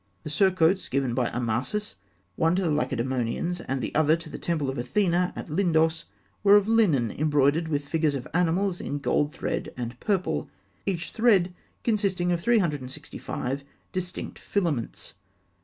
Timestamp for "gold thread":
8.97-9.71